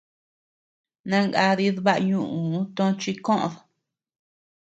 Nangadid 1.09 1.77
baʼa 1.85 2.03
ñuʼuu 2.09 2.59
tochi 2.75 3.11
koʼod. 3.25 3.53